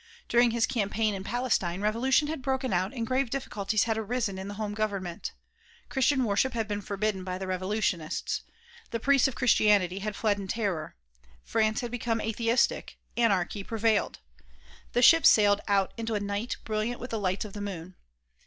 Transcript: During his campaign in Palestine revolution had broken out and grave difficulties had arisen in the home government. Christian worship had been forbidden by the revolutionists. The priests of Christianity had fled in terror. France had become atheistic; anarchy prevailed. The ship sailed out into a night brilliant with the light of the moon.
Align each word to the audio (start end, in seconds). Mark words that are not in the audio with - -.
During 0.27 0.49
his 0.49 0.65
campaign 0.65 1.13
in 1.13 1.23
Palestine 1.23 1.79
revolution 1.79 2.27
had 2.27 2.41
broken 2.41 2.73
out 2.73 2.91
and 2.91 3.05
grave 3.05 3.29
difficulties 3.29 3.83
had 3.83 3.99
arisen 3.99 4.39
in 4.39 4.47
the 4.47 4.55
home 4.55 4.73
government. 4.73 5.31
Christian 5.89 6.23
worship 6.23 6.53
had 6.53 6.67
been 6.67 6.81
forbidden 6.81 7.23
by 7.23 7.37
the 7.37 7.45
revolutionists. 7.45 8.41
The 8.89 8.99
priests 8.99 9.27
of 9.27 9.35
Christianity 9.35 9.99
had 9.99 10.15
fled 10.15 10.39
in 10.39 10.47
terror. 10.47 10.95
France 11.43 11.81
had 11.81 11.91
become 11.91 12.19
atheistic; 12.19 12.97
anarchy 13.15 13.63
prevailed. 13.63 14.17
The 14.93 15.03
ship 15.03 15.23
sailed 15.23 15.61
out 15.67 15.93
into 15.97 16.15
a 16.15 16.19
night 16.19 16.57
brilliant 16.63 16.99
with 16.99 17.11
the 17.11 17.19
light 17.19 17.45
of 17.45 17.53
the 17.53 17.61
moon. 17.61 17.93